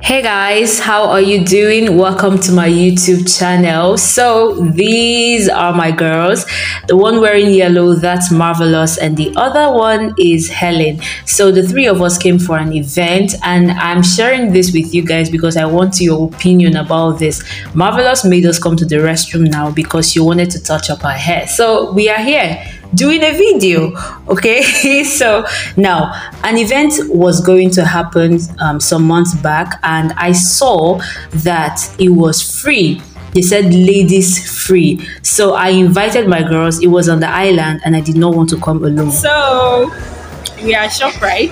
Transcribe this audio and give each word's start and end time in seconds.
Hey 0.00 0.22
guys, 0.22 0.78
how 0.78 1.06
are 1.10 1.20
you 1.20 1.44
doing? 1.44 1.98
Welcome 1.98 2.38
to 2.38 2.52
my 2.52 2.68
YouTube 2.68 3.36
channel. 3.36 3.98
So, 3.98 4.54
these 4.54 5.48
are 5.48 5.72
my 5.72 5.90
girls. 5.90 6.46
The 6.86 6.96
one 6.96 7.20
wearing 7.20 7.52
yellow, 7.52 7.94
that's 7.94 8.30
Marvelous, 8.30 8.96
and 8.96 9.16
the 9.16 9.32
other 9.36 9.76
one 9.76 10.14
is 10.16 10.48
Helen. 10.48 11.00
So, 11.26 11.50
the 11.50 11.66
three 11.66 11.86
of 11.86 12.00
us 12.00 12.16
came 12.16 12.38
for 12.38 12.56
an 12.58 12.72
event, 12.72 13.34
and 13.42 13.72
I'm 13.72 14.04
sharing 14.04 14.52
this 14.52 14.72
with 14.72 14.94
you 14.94 15.04
guys 15.04 15.28
because 15.28 15.56
I 15.56 15.66
want 15.66 16.00
your 16.00 16.28
opinion 16.28 16.76
about 16.76 17.18
this. 17.18 17.42
Marvelous 17.74 18.24
made 18.24 18.46
us 18.46 18.58
come 18.58 18.76
to 18.76 18.86
the 18.86 18.96
restroom 18.96 19.50
now 19.50 19.72
because 19.72 20.12
she 20.12 20.20
wanted 20.20 20.48
to 20.52 20.62
touch 20.62 20.90
up 20.90 21.02
her 21.02 21.10
hair. 21.10 21.48
So, 21.48 21.92
we 21.92 22.08
are 22.08 22.22
here 22.22 22.64
doing 22.94 23.22
a 23.22 23.32
video 23.32 23.92
okay? 24.28 24.62
So 25.04 25.44
now 25.76 26.12
an 26.44 26.56
event 26.56 26.94
was 27.08 27.40
going 27.40 27.70
to 27.70 27.84
happen 27.84 28.38
um, 28.60 28.80
some 28.80 29.04
months 29.04 29.34
back 29.34 29.78
and 29.82 30.12
i 30.16 30.32
saw 30.32 31.00
that 31.30 31.80
it 31.98 32.10
was 32.10 32.40
free. 32.60 33.02
They 33.34 33.42
said 33.42 33.72
ladies 33.72 34.30
free. 34.66 35.06
So 35.22 35.54
i 35.54 35.68
invited 35.68 36.28
my 36.28 36.42
girls. 36.42 36.82
It 36.82 36.88
was 36.88 37.08
on 37.08 37.20
the 37.20 37.28
island 37.28 37.80
and 37.84 37.94
i 37.96 38.00
did 38.00 38.16
not 38.16 38.34
want 38.34 38.48
to 38.50 38.60
come 38.60 38.84
alone. 38.84 39.10
So 39.10 39.90
we 40.62 40.74
are 40.74 40.86
ShopRite. 40.86 41.48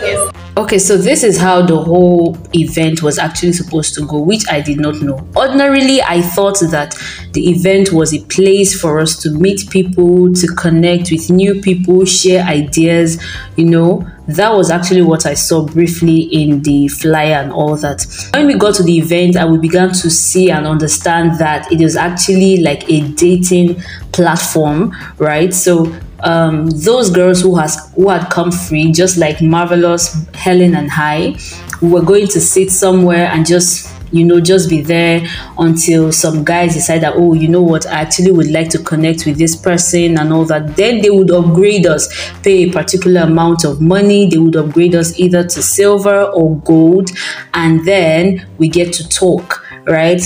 Yes. 0.00 0.32
Okay, 0.56 0.78
so 0.78 0.96
this 0.96 1.22
is 1.22 1.38
how 1.38 1.62
the 1.62 1.78
whole 1.78 2.36
event 2.54 3.02
was 3.02 3.18
actually 3.18 3.52
supposed 3.52 3.94
to 3.94 4.06
go, 4.06 4.20
which 4.20 4.42
I 4.50 4.60
did 4.60 4.80
not 4.80 5.00
know. 5.00 5.26
Ordinarily, 5.36 6.02
I 6.02 6.20
thought 6.20 6.58
that 6.70 6.94
the 7.32 7.50
event 7.50 7.92
was 7.92 8.12
a 8.12 8.20
place 8.26 8.78
for 8.78 8.98
us 8.98 9.16
to 9.22 9.30
meet 9.30 9.70
people, 9.70 10.32
to 10.34 10.46
connect 10.48 11.10
with 11.12 11.30
new 11.30 11.60
people, 11.60 12.04
share 12.04 12.44
ideas, 12.44 13.22
you 13.56 13.64
know. 13.64 14.06
That 14.26 14.52
was 14.52 14.70
actually 14.70 15.02
what 15.02 15.24
I 15.24 15.34
saw 15.34 15.64
briefly 15.64 16.20
in 16.20 16.62
the 16.62 16.88
flyer 16.88 17.36
and 17.36 17.52
all 17.52 17.76
that. 17.76 18.06
When 18.34 18.46
we 18.46 18.54
got 18.54 18.74
to 18.76 18.82
the 18.82 18.98
event 18.98 19.36
and 19.36 19.50
we 19.52 19.58
began 19.58 19.92
to 19.92 20.10
see 20.10 20.50
and 20.50 20.66
understand 20.66 21.38
that 21.38 21.72
it 21.72 21.80
is 21.80 21.96
actually 21.96 22.58
like 22.58 22.88
a 22.90 23.08
dating 23.12 23.80
platform, 24.12 24.94
right? 25.18 25.54
So 25.54 25.94
um, 26.22 26.68
those 26.70 27.10
girls 27.10 27.40
who 27.40 27.56
has 27.56 27.92
who 27.94 28.08
had 28.08 28.30
come 28.30 28.50
free, 28.50 28.92
just 28.92 29.16
like 29.18 29.40
Marvelous, 29.40 30.26
Helen, 30.34 30.74
and 30.74 30.90
Hi, 30.90 31.36
were 31.80 32.02
going 32.02 32.28
to 32.28 32.40
sit 32.40 32.70
somewhere 32.70 33.26
and 33.26 33.46
just 33.46 33.94
you 34.12 34.24
know 34.24 34.40
just 34.40 34.68
be 34.68 34.80
there 34.80 35.22
until 35.58 36.10
some 36.12 36.44
guys 36.44 36.74
decide 36.74 37.00
that 37.00 37.14
oh 37.16 37.32
you 37.32 37.46
know 37.46 37.62
what 37.62 37.86
i 37.86 38.00
actually 38.00 38.32
would 38.32 38.50
like 38.50 38.68
to 38.68 38.78
connect 38.82 39.24
with 39.24 39.38
this 39.38 39.54
person 39.54 40.18
and 40.18 40.32
all 40.32 40.44
that. 40.44 40.76
Then 40.76 41.00
they 41.00 41.10
would 41.10 41.30
upgrade 41.30 41.86
us 41.86 42.08
pay 42.42 42.68
a 42.68 42.72
particular 42.72 43.22
amount 43.22 43.64
of 43.64 43.80
money. 43.80 44.28
They 44.28 44.38
would 44.38 44.56
upgrade 44.56 44.94
us 44.94 45.18
either 45.18 45.44
to 45.44 45.62
silver 45.62 46.24
or 46.24 46.58
gold 46.60 47.10
and 47.54 47.86
then 47.86 48.46
we 48.58 48.68
get 48.68 48.92
to 48.94 49.08
talk 49.08 49.64
right? 49.86 50.20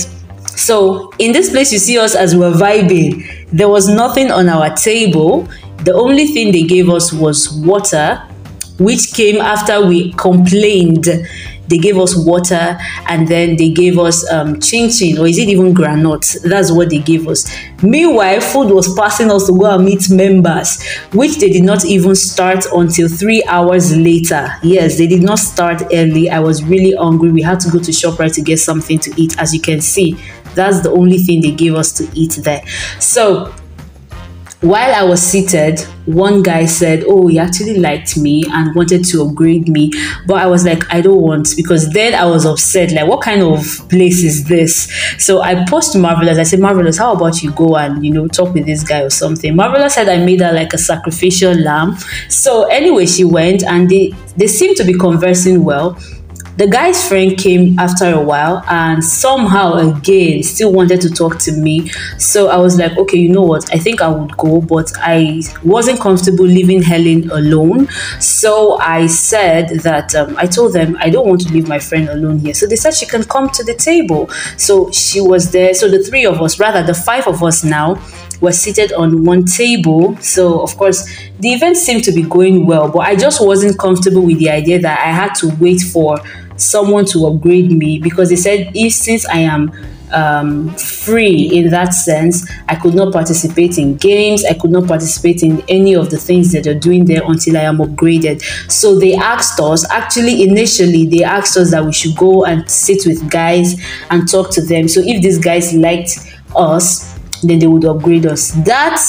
So 0.55 1.11
in 1.19 1.31
this 1.31 1.49
place 1.49 1.71
you 1.71 1.79
see 1.79 1.97
us 1.97 2.15
as 2.15 2.35
we're 2.35 2.53
vibing. 2.53 3.47
There 3.51 3.69
was 3.69 3.87
nothing 3.87 4.31
on 4.31 4.49
our 4.49 4.75
table 4.75 5.47
the 5.83 5.93
only 5.93 6.27
thing 6.27 6.51
they 6.51 6.63
gave 6.63 6.89
us 6.89 7.11
was 7.13 7.51
water, 7.51 8.21
which 8.79 9.13
came 9.13 9.39
after 9.41 9.85
we 9.85 10.13
complained. 10.13 11.07
They 11.67 11.79
gave 11.79 11.97
us 11.97 12.15
water 12.15 12.77
and 13.07 13.27
then 13.27 13.55
they 13.55 13.71
gave 13.71 13.97
us 13.97 14.29
um, 14.31 14.59
chin 14.59 14.91
chin, 14.91 15.17
or 15.17 15.27
is 15.27 15.39
it 15.39 15.49
even 15.49 15.73
granite? 15.73 16.35
That's 16.43 16.71
what 16.71 16.91
they 16.91 16.99
gave 16.99 17.27
us. 17.27 17.51
Meanwhile, 17.81 18.41
food 18.41 18.71
was 18.71 18.93
passing 18.93 19.31
us 19.31 19.47
to 19.47 19.57
go 19.57 19.65
and 19.65 19.83
meet 19.83 20.09
members, 20.11 20.83
which 21.11 21.37
they 21.39 21.49
did 21.49 21.63
not 21.63 21.83
even 21.83 22.13
start 22.15 22.65
until 22.71 23.07
three 23.09 23.43
hours 23.47 23.97
later. 23.97 24.47
Yes, 24.61 24.97
they 24.99 25.07
did 25.07 25.23
not 25.23 25.39
start 25.39 25.81
early. 25.91 26.29
I 26.29 26.39
was 26.39 26.63
really 26.63 26.95
hungry. 26.95 27.31
We 27.31 27.41
had 27.41 27.59
to 27.61 27.71
go 27.71 27.79
to 27.79 27.91
ShopRite 27.91 28.35
to 28.35 28.41
get 28.41 28.59
something 28.59 28.99
to 28.99 29.11
eat. 29.19 29.35
As 29.39 29.51
you 29.51 29.59
can 29.59 29.81
see, 29.81 30.19
that's 30.53 30.81
the 30.81 30.91
only 30.91 31.17
thing 31.17 31.41
they 31.41 31.51
gave 31.51 31.73
us 31.73 31.91
to 31.93 32.07
eat 32.13 32.33
there. 32.43 32.61
So 32.99 33.53
while 34.61 34.93
I 34.93 35.03
was 35.03 35.21
seated, 35.21 35.79
one 36.05 36.41
guy 36.41 36.65
said, 36.65 37.03
Oh, 37.07 37.27
he 37.27 37.39
actually 37.39 37.77
liked 37.77 38.17
me 38.17 38.43
and 38.51 38.73
wanted 38.75 39.03
to 39.05 39.23
upgrade 39.23 39.67
me. 39.67 39.91
But 40.27 40.37
I 40.37 40.47
was 40.47 40.65
like, 40.65 40.83
I 40.93 41.01
don't 41.01 41.21
want 41.21 41.53
because 41.55 41.89
then 41.91 42.13
I 42.13 42.25
was 42.25 42.45
upset. 42.45 42.91
Like, 42.91 43.07
what 43.07 43.21
kind 43.21 43.41
of 43.41 43.59
place 43.89 44.23
is 44.23 44.45
this? 44.45 44.91
So 45.17 45.41
I 45.41 45.65
posted 45.67 46.01
Marvelous. 46.01 46.37
I 46.37 46.43
said, 46.43 46.59
Marvelous, 46.59 46.97
how 46.97 47.13
about 47.13 47.43
you 47.43 47.51
go 47.51 47.75
and, 47.75 48.05
you 48.05 48.11
know, 48.11 48.27
talk 48.27 48.53
with 48.53 48.65
this 48.65 48.83
guy 48.83 49.01
or 49.01 49.09
something? 49.09 49.55
Marvelous 49.55 49.95
said 49.95 50.09
I 50.09 50.23
made 50.23 50.41
her 50.41 50.53
like 50.53 50.73
a 50.73 50.77
sacrificial 50.77 51.53
lamb. 51.53 51.97
So 52.29 52.63
anyway, 52.65 53.05
she 53.05 53.23
went 53.23 53.63
and 53.63 53.89
they, 53.89 54.13
they 54.37 54.47
seemed 54.47 54.77
to 54.77 54.83
be 54.83 54.93
conversing 54.93 55.63
well. 55.63 55.99
The 56.57 56.67
guy's 56.67 57.05
friend 57.05 57.37
came 57.37 57.77
after 57.77 58.13
a 58.13 58.21
while 58.21 58.63
and 58.69 59.03
somehow 59.03 59.73
again 59.73 60.41
still 60.41 60.71
wanted 60.71 61.01
to 61.01 61.09
talk 61.09 61.37
to 61.39 61.51
me. 61.51 61.89
So 62.17 62.47
I 62.47 62.55
was 62.55 62.77
like, 62.77 62.97
okay, 62.97 63.17
you 63.17 63.27
know 63.27 63.41
what? 63.41 63.73
I 63.73 63.77
think 63.77 64.01
I 64.01 64.07
would 64.07 64.37
go, 64.37 64.61
but 64.61 64.89
I 64.97 65.41
wasn't 65.65 65.99
comfortable 65.99 66.45
leaving 66.45 66.81
Helen 66.81 67.29
alone. 67.31 67.89
So 68.21 68.77
I 68.77 69.07
said 69.07 69.81
that 69.81 70.15
um, 70.15 70.37
I 70.37 70.47
told 70.47 70.71
them 70.71 70.95
I 71.01 71.09
don't 71.09 71.27
want 71.27 71.41
to 71.41 71.51
leave 71.51 71.67
my 71.67 71.79
friend 71.79 72.07
alone 72.07 72.39
here. 72.39 72.53
So 72.53 72.67
they 72.67 72.77
said 72.77 72.93
she 72.93 73.05
can 73.05 73.25
come 73.25 73.49
to 73.49 73.63
the 73.65 73.73
table. 73.73 74.29
So 74.55 74.89
she 74.91 75.19
was 75.19 75.51
there. 75.51 75.73
So 75.73 75.89
the 75.89 76.01
three 76.03 76.25
of 76.25 76.41
us, 76.41 76.57
rather 76.57 76.83
the 76.83 76.93
five 76.93 77.27
of 77.27 77.43
us 77.43 77.65
now, 77.65 78.01
were 78.41 78.51
seated 78.51 78.93
on 78.93 79.25
one 79.25 79.45
table. 79.45 80.15
So, 80.17 80.61
of 80.61 80.75
course, 80.77 81.05
the 81.39 81.53
event 81.53 81.77
seemed 81.77 82.03
to 82.05 82.11
be 82.11 82.23
going 82.23 82.65
well, 82.65 82.89
but 82.89 82.99
I 82.99 83.15
just 83.15 83.45
wasn't 83.45 83.79
comfortable 83.79 84.21
with 84.23 84.39
the 84.39 84.49
idea 84.49 84.79
that 84.79 84.99
I 84.99 85.11
had 85.11 85.33
to 85.35 85.55
wait 85.59 85.79
for 85.81 86.17
someone 86.57 87.05
to 87.05 87.27
upgrade 87.27 87.71
me 87.71 87.99
because 87.99 88.29
they 88.29 88.35
said 88.35 88.71
if 88.73 88.93
since 88.93 89.27
I 89.27 89.39
am 89.39 89.71
um, 90.11 90.69
free 90.75 91.49
in 91.57 91.69
that 91.71 91.93
sense. 91.93 92.49
I 92.69 92.75
could 92.75 92.95
not 92.95 93.13
participate 93.13 93.77
in 93.77 93.95
games. 93.95 94.45
I 94.45 94.53
could 94.53 94.71
not 94.71 94.87
participate 94.87 95.43
in 95.43 95.61
any 95.67 95.95
of 95.95 96.09
the 96.09 96.17
things 96.17 96.51
that 96.51 96.63
they're 96.63 96.79
doing 96.79 97.05
there 97.05 97.21
until 97.25 97.57
I 97.57 97.61
am 97.61 97.77
upgraded. 97.77 98.41
So 98.71 98.97
they 98.97 99.15
asked 99.15 99.59
us, 99.59 99.89
actually, 99.91 100.43
initially, 100.43 101.05
they 101.05 101.23
asked 101.23 101.57
us 101.57 101.71
that 101.71 101.83
we 101.83 101.93
should 101.93 102.15
go 102.15 102.45
and 102.45 102.69
sit 102.69 103.05
with 103.05 103.29
guys 103.29 103.79
and 104.09 104.29
talk 104.29 104.51
to 104.51 104.61
them. 104.61 104.87
So 104.87 105.01
if 105.03 105.21
these 105.21 105.39
guys 105.39 105.73
liked 105.73 106.17
us, 106.55 107.17
then 107.43 107.59
they 107.59 107.67
would 107.67 107.85
upgrade 107.85 108.25
us. 108.25 108.51
That 108.65 109.01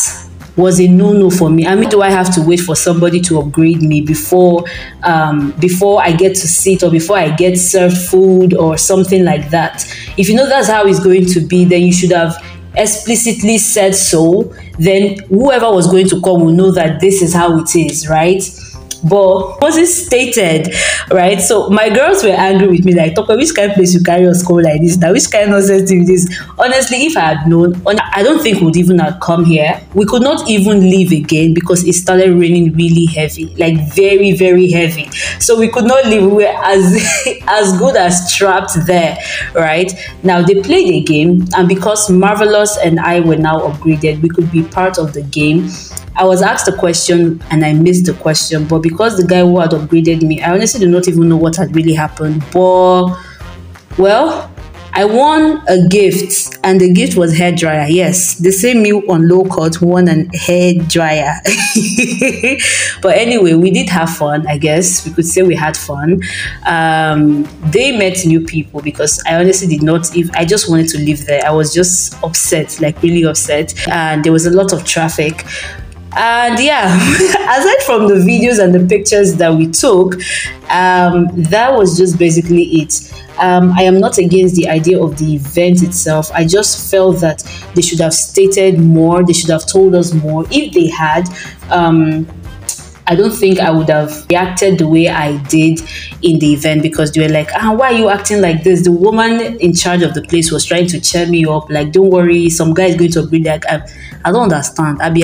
was 0.57 0.81
a 0.81 0.89
no-no 0.89 1.31
for 1.31 1.51
me. 1.51 1.67
I 1.67 1.75
mean, 1.75 1.89
do 1.89 2.03
I 2.03 2.11
have 2.11 2.35
to 2.35 2.43
wait 2.43 2.61
for 2.61 2.75
somebody 2.75 3.21
to 3.23 3.39
upgrade 3.39 3.83
me 3.83 4.01
before 4.01 4.65
um, 5.03 5.53
before 5.61 6.03
I 6.03 6.13
get 6.13 6.35
to 6.37 6.49
sit 6.49 6.83
or 6.83 6.91
before 6.91 7.19
I 7.19 7.31
get 7.31 7.59
served 7.59 7.97
food 7.97 8.55
or 8.55 8.79
something 8.79 9.25
like 9.25 9.51
that? 9.51 9.85
If 10.17 10.29
you 10.29 10.35
know 10.35 10.49
that's 10.49 10.69
how 10.69 10.87
it's 10.87 11.01
going 11.01 11.27
to 11.27 11.41
be, 11.41 11.65
then 11.65 11.83
you 11.83 11.93
should 11.93 12.13
have 12.13 12.35
explicitly 12.75 13.59
said 13.59 13.95
so. 13.95 14.55
Then 14.79 15.19
whoever 15.29 15.71
was 15.71 15.87
going 15.87 16.09
to 16.09 16.21
come 16.21 16.45
will 16.45 16.53
know 16.53 16.71
that 16.73 17.01
this 17.01 17.23
is 17.23 17.35
how 17.35 17.59
it 17.59 17.75
is, 17.77 18.09
right? 18.09 18.43
But 19.05 19.61
was 19.61 19.77
it 19.77 19.87
stated 19.87 20.75
right 21.11 21.41
so 21.41 21.69
my 21.71 21.89
girls 21.89 22.23
were 22.25 22.31
angry 22.31 22.69
with 22.69 22.85
me 22.85 22.95
like 22.95 23.15
talk 23.15 23.29
which 23.29 23.55
kind 23.55 23.71
of 23.71 23.77
place 23.77 23.95
you 23.95 24.03
carry 24.03 24.27
us 24.27 24.41
school 24.41 24.63
like 24.63 24.81
this 24.81 24.97
now? 24.97 25.13
Which 25.13 25.31
kind 25.31 25.45
of 25.45 25.51
nonsense 25.51 25.91
is 25.91 26.07
this? 26.07 26.43
Honestly 26.59 26.99
if 27.07 27.17
i 27.17 27.35
had 27.35 27.49
known 27.49 27.81
i 27.87 28.23
don't 28.23 28.43
think 28.43 28.61
we'd 28.61 28.77
even 28.77 28.99
have 28.99 29.21
come 29.21 29.45
here. 29.45 29.81
We 29.95 30.07
could 30.07 30.23
not 30.23 30.49
even 30.49 30.81
leave 30.81 31.13
again 31.13 31.55
because 31.55 31.85
it 31.85 31.95
started 31.95 32.31
raining 32.33 32.73
really 32.75 33.07
heavy 33.07 33.55
like 33.57 33.95
very 33.95 34.33
very 34.33 34.71
heavy. 34.71 35.11
So 35.41 35.59
we 35.59 35.69
could 35.69 35.85
not 35.85 36.05
leave. 36.07 36.23
We 36.23 36.45
were 36.45 36.55
as 36.65 36.85
as 37.49 37.79
good 37.79 37.97
as 37.97 38.35
trapped 38.35 38.73
there 38.87 39.19
right? 39.55 39.93
Now 40.23 40.43
they 40.43 40.63
played 40.63 40.91
a 40.93 41.01
game 41.03 41.47
and 41.57 41.69
because 41.69 42.11
marvelous 42.11 42.77
and 42.79 43.01
i 43.01 43.21
were 43.21 43.37
now 43.37 43.59
upgraded 43.61 44.21
we 44.23 44.29
could 44.29 44.51
be 44.51 44.63
part 44.63 44.99
of 44.99 45.13
the 45.13 45.23
game 45.23 45.69
I 46.17 46.25
was 46.25 46.41
asked 46.43 46.67
a 46.69 46.77
question 46.77 47.43
and 47.51 47.65
I 47.65 47.75
missed 47.75 48.07
the 48.07 48.15
question, 48.15 48.67
but 48.67 48.79
because 48.79 49.19
the 49.19 49.27
guy 49.27 49.41
who 49.41 49.61
had 49.61 49.71
upgraded 49.71 50.23
me, 50.23 50.43
I 50.43 50.53
honestly 50.53 50.81
do 50.81 50.89
not 50.89 51.09
even 51.09 51.29
know 51.29 51.37
what 51.37 51.57
had 51.57 51.77
really 51.77 51.93
happened. 51.93 52.43
But 52.53 53.15
well, 53.99 54.51
I 54.97 55.05
won 55.05 55.63
a 55.69 55.87
gift, 55.89 56.59
and 56.65 56.81
the 56.81 56.91
gift 56.91 57.19
was 57.19 57.37
hair 57.37 57.53
dryer. 57.53 57.87
Yes, 57.87 58.37
the 58.37 58.51
same 58.51 58.83
me 58.83 58.95
on 58.95 59.29
low 59.29 59.45
cut 59.45 59.79
won 59.83 60.09
an 60.09 60.31
hair 60.31 60.73
dryer. 60.89 61.35
but 63.03 63.15
anyway, 63.15 63.53
we 63.53 63.71
did 63.71 63.91
have 63.91 64.09
fun. 64.09 64.47
I 64.47 64.57
guess 64.57 65.07
we 65.07 65.13
could 65.13 65.27
say 65.27 65.43
we 65.43 65.55
had 65.55 65.77
fun. 65.77 66.23
Um, 66.65 67.47
they 67.65 67.95
met 67.95 68.25
new 68.25 68.41
people 68.41 68.81
because 68.81 69.23
I 69.27 69.37
honestly 69.37 69.69
did 69.69 69.83
not. 69.83 70.17
If 70.17 70.31
I 70.35 70.47
just 70.47 70.71
wanted 70.71 70.89
to 70.89 70.99
live 70.99 71.27
there, 71.27 71.45
I 71.45 71.51
was 71.51 71.75
just 71.75 72.15
upset, 72.25 72.81
like 72.81 73.03
really 73.03 73.25
upset, 73.25 73.75
and 73.89 74.25
there 74.25 74.33
was 74.33 74.47
a 74.47 74.51
lot 74.51 74.73
of 74.73 74.87
traffic 74.87 75.45
and 76.17 76.59
yeah 76.59 76.97
aside 77.17 77.83
from 77.85 78.09
the 78.09 78.15
videos 78.15 78.63
and 78.63 78.75
the 78.75 78.87
pictures 78.87 79.37
that 79.37 79.53
we 79.53 79.71
took 79.71 80.15
um, 80.71 81.29
that 81.35 81.73
was 81.73 81.97
just 81.97 82.19
basically 82.19 82.65
it. 82.81 83.13
Um, 83.39 83.73
i 83.77 83.83
am 83.83 84.01
not 84.01 84.17
against 84.17 84.57
the 84.57 84.67
idea 84.67 85.01
of 85.01 85.19
the 85.19 85.35
event 85.35 85.83
itself. 85.83 86.33
I 86.33 86.47
just 86.47 86.91
felt 86.91 87.21
that 87.21 87.43
they 87.75 87.83
should 87.83 88.01
have 88.01 88.15
stated 88.15 88.81
more. 88.81 89.23
They 89.23 89.35
should 89.35 89.51
have 89.51 89.67
told 89.67 89.95
us 89.95 90.15
more. 90.15 90.47
If 90.51 90.73
they 90.73 90.89
had 90.89 91.29
um, 91.71 92.27
I 93.09 93.15
don't 93.15 93.31
think 93.31 93.61
I 93.61 93.71
would 93.71 93.89
have 93.89 94.27
reacted 94.29 94.79
the 94.79 94.89
way 94.89 95.09
I 95.09 95.37
did 95.45 95.81
in 96.23 96.41
the 96.41 96.53
event 96.55 96.83
because 96.83 97.13
they 97.13 97.21
were 97.21 97.33
like, 97.33 97.51
ah, 97.55 97.73
why 97.73 97.93
are 97.93 97.99
you 97.99 98.09
acting 98.09 98.41
like 98.41 98.65
this? 98.65 98.83
The 98.83 98.91
woman 98.91 99.41
in 99.61 99.75
charge 99.75 100.03
of 100.03 100.15
the 100.15 100.23
place 100.23 100.51
was 100.51 100.65
trying 100.65 100.89
to 100.89 101.01
cheer 101.01 101.27
me 101.27 101.47
up, 101.47 101.71
like, 101.71 101.93
don't 101.93 102.11
worry, 102.11 102.51
some 102.51 102.75
guy 102.75 102.87
is 102.87 102.97
going 102.97 103.13
to 103.13 103.21
upgrade 103.23 103.45
like, 103.45 103.65
I, 103.67 103.87
I 104.25 104.33
don't 104.33 104.53
understand. 104.53 105.01
I'll 105.01 105.13
be 105.13 105.23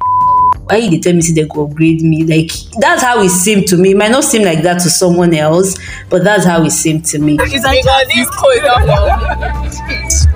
why 0.72 0.88
they 0.88 0.98
tell 0.98 1.12
me 1.12 1.20
see 1.20 1.32
they 1.32 1.46
go 1.46 1.64
upgrade 1.64 2.02
me 2.02 2.24
like 2.24 2.50
that's 2.78 3.02
how 3.02 3.20
it 3.20 3.28
seemed 3.28 3.66
to 3.66 3.76
me 3.76 3.90
it 3.90 3.96
might 3.96 4.10
not 4.10 4.24
seem 4.24 4.42
like 4.42 4.62
that 4.62 4.80
to 4.80 4.88
someone 4.88 5.34
else 5.34 5.76
but 6.08 6.24
that's 6.24 6.44
how 6.44 6.62
it 6.62 6.70
seemed 6.70 7.04
to 7.04 7.19
me 7.19 7.36
It's 7.40 7.64
like 7.64 7.82
because 7.82 8.06
this 8.08 8.28
cool 8.36 8.50
is 8.50 8.62
not 8.62 10.32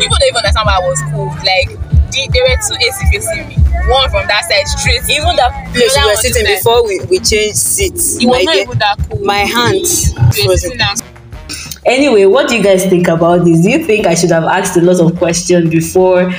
People 0.00 0.16
don't 0.18 0.28
even 0.28 0.36
understand 0.38 0.64
why 0.64 0.76
I 0.76 0.78
was 0.80 1.02
cool. 1.12 1.26
Like 1.44 1.68
the, 2.10 2.28
there 2.32 2.42
were 2.48 2.56
two 2.64 2.74
AC 2.80 2.98
facing 3.12 3.48
me. 3.48 3.56
One 3.92 4.08
from 4.08 4.26
that 4.28 4.48
side 4.48 4.66
straight. 4.66 5.02
Even 5.10 5.36
that 5.36 5.52
place 5.74 5.94
we 5.94 6.04
were 6.08 6.16
sitting 6.16 6.46
to 6.46 6.56
before 6.56 6.86
we, 6.86 7.00
we 7.10 7.18
changed 7.18 7.58
seats. 7.58 8.16
It 8.16 8.24
was 8.24 8.38
my, 8.38 8.42
not 8.44 8.56
even 8.56 8.78
that 8.78 8.96
cool. 9.10 9.20
my 9.20 9.40
hands 9.40 10.14
frozen. 10.42 10.78
Anyway, 11.84 12.24
what 12.24 12.48
do 12.48 12.56
you 12.56 12.62
guys 12.62 12.86
think 12.86 13.08
about 13.08 13.44
this? 13.44 13.60
Do 13.60 13.70
you 13.70 13.84
think 13.84 14.06
I 14.06 14.14
should 14.14 14.30
have 14.30 14.44
asked 14.44 14.76
a 14.78 14.80
lot 14.80 15.00
of 15.00 15.18
questions 15.18 15.68
before 15.70 16.32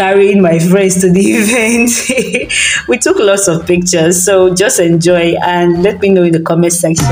carrying 0.00 0.40
my 0.40 0.58
friends 0.58 0.98
to 1.02 1.10
the 1.10 1.20
event? 1.40 2.88
we 2.88 2.96
took 2.96 3.18
lots 3.18 3.48
of 3.48 3.66
pictures, 3.66 4.24
so 4.24 4.54
just 4.54 4.80
enjoy 4.80 5.34
and 5.44 5.82
let 5.82 6.00
me 6.00 6.08
know 6.08 6.22
in 6.22 6.32
the 6.32 6.40
comment 6.40 6.72
section. 6.72 7.06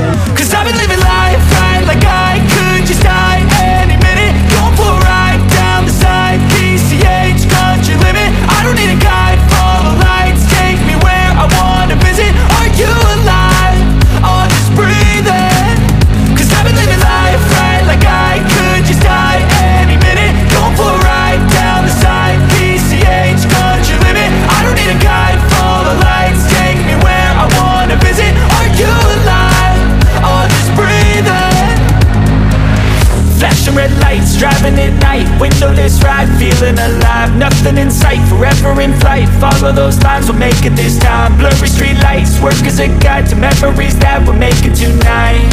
Flight 39.25 39.39
Follow 39.39 39.71
those 39.71 40.01
lines, 40.03 40.29
we'll 40.29 40.37
make 40.37 40.65
it 40.65 40.75
this 40.75 40.97
time. 40.99 41.37
Blurry 41.37 41.67
street 41.67 41.97
lights, 42.03 42.39
work 42.41 42.53
as 42.65 42.79
a 42.79 42.87
guide 42.99 43.27
To 43.29 43.35
memories 43.35 43.97
that 43.99 44.23
we're 44.27 44.37
making 44.37 44.73
tonight. 44.73 45.49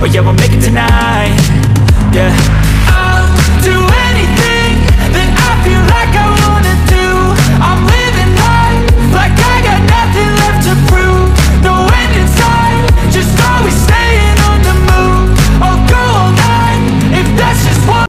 Oh 0.00 0.04
yeah, 0.04 0.20
we'll 0.20 0.34
make 0.34 0.52
it 0.52 0.62
tonight. 0.62 1.36
Yeah 2.14 2.65